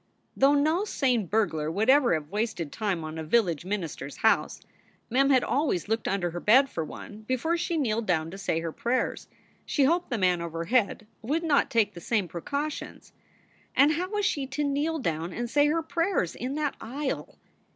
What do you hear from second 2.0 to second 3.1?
have wasted time